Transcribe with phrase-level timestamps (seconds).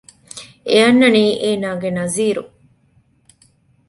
[0.67, 2.43] އެ އަންނަނީ އޭނާގެ ނަޒީރު